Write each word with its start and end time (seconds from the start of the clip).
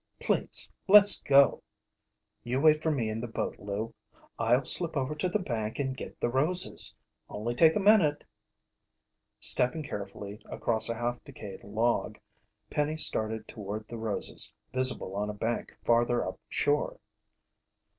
Please, 0.19 0.73
let's 0.87 1.21
go!" 1.21 1.61
"You 2.43 2.59
wait 2.59 2.81
for 2.81 2.89
me 2.89 3.07
in 3.07 3.21
the 3.21 3.27
boat, 3.27 3.59
Lou. 3.59 3.93
I'll 4.39 4.65
slip 4.65 4.97
over 4.97 5.13
to 5.13 5.29
the 5.29 5.37
bank 5.37 5.77
and 5.77 5.95
get 5.95 6.19
the 6.19 6.27
roses. 6.27 6.97
Only 7.29 7.53
take 7.53 7.75
a 7.75 7.79
minute." 7.79 8.23
Stepping 9.41 9.83
carefully 9.83 10.41
across 10.45 10.89
a 10.89 10.95
half 10.97 11.23
decayed 11.23 11.63
log, 11.63 12.17
Penny 12.71 12.97
started 12.97 13.47
toward 13.47 13.87
the 13.87 13.97
roses, 13.99 14.55
visible 14.73 15.15
on 15.15 15.29
a 15.29 15.35
bank 15.35 15.77
farther 15.85 16.25
up 16.27 16.39
shore. 16.49 16.99